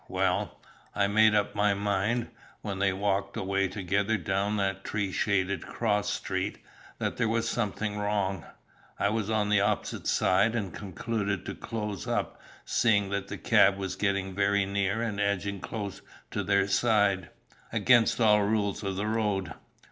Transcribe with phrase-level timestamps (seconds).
[0.07, 0.57] Well,
[0.95, 6.11] I made up my mind, when they walked away together down that tree shaded cross
[6.11, 6.57] street,
[6.97, 8.43] that there was something wrong.
[8.97, 13.77] I was on the opposite side, and concluded to close up, seeing that the cab
[13.77, 17.29] was getting very near and edging close to their side,
[17.71, 19.53] against all rules of the road.